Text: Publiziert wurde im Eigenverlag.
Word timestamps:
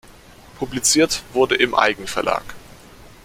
Publiziert 0.57 1.21
wurde 1.31 1.53
im 1.55 1.75
Eigenverlag. 1.75 2.55